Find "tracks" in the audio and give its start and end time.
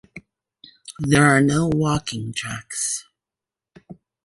2.33-3.05